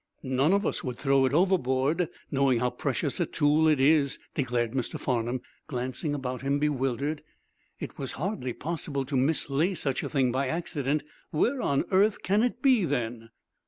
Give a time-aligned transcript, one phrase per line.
[0.23, 4.71] "None of us would throw it overboard, knowing how precious a tool it is," declared
[4.71, 4.99] Mr.
[4.99, 7.21] Farnum, glancing about him bewildered.
[7.79, 11.03] "It was hardly possible to mislay such a thing by accident.
[11.29, 13.29] Where on earth can it be, then?"